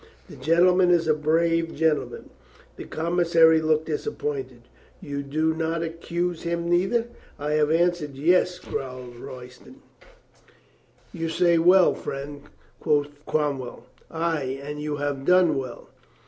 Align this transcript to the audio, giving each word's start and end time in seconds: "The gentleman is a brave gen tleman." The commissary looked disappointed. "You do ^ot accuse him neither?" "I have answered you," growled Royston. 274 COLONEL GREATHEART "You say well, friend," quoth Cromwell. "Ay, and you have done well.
"The 0.29 0.35
gentleman 0.35 0.89
is 0.89 1.07
a 1.07 1.13
brave 1.13 1.75
gen 1.75 1.97
tleman." 1.97 2.29
The 2.75 2.85
commissary 2.85 3.61
looked 3.61 3.85
disappointed. 3.85 4.63
"You 4.99 5.21
do 5.21 5.53
^ot 5.53 5.83
accuse 5.85 6.41
him 6.41 6.67
neither?" 6.67 7.05
"I 7.37 7.51
have 7.51 7.69
answered 7.69 8.15
you," 8.15 8.43
growled 8.67 9.17
Royston. 9.17 9.83
274 11.11 11.13
COLONEL 11.13 11.13
GREATHEART 11.13 11.21
"You 11.21 11.29
say 11.29 11.57
well, 11.59 11.93
friend," 11.93 12.41
quoth 12.79 13.25
Cromwell. 13.27 13.85
"Ay, 14.09 14.59
and 14.63 14.81
you 14.81 14.95
have 14.95 15.23
done 15.23 15.55
well. 15.55 15.89